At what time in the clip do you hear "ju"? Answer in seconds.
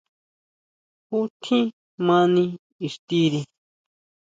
1.07-1.19